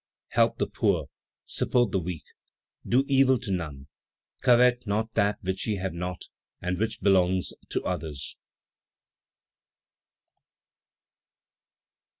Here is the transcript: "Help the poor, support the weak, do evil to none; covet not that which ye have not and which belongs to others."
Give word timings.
"Help 0.29 0.57
the 0.57 0.65
poor, 0.65 1.09
support 1.45 1.91
the 1.91 1.99
weak, 1.99 2.23
do 2.83 3.05
evil 3.07 3.37
to 3.37 3.51
none; 3.51 3.85
covet 4.41 4.87
not 4.87 5.13
that 5.13 5.37
which 5.43 5.67
ye 5.67 5.75
have 5.75 5.93
not 5.93 6.23
and 6.59 6.79
which 6.79 7.01
belongs 7.01 7.53
to 7.69 7.83
others." 7.83 8.35